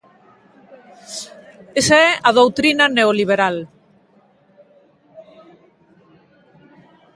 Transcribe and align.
Esa 1.79 1.97
é 2.09 2.11
a 2.29 2.31
doutrina 2.39 2.85
neoliberal. 2.97 3.55